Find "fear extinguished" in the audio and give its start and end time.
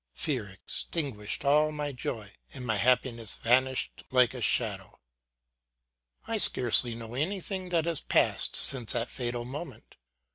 0.15-1.45